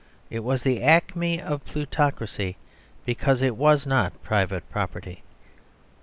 [0.31, 2.57] It was the acme of plutocracy
[3.05, 5.21] because it was not private property.